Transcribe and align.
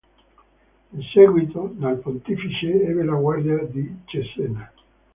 In 0.97 1.03
seguito 1.13 1.75
dal 1.77 1.99
pontefice 1.99 2.65
ebbe 2.87 3.03
la 3.03 3.13
guardia 3.13 3.59
di 3.65 3.99
Cesena. 4.05 4.73